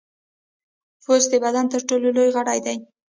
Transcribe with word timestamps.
پوست 1.03 1.27
د 1.31 1.33
بدن 1.43 1.65
تر 1.73 1.81
ټولو 1.89 2.07
لوی 2.17 2.29
غړی 2.35 2.59
دی. 2.65 2.77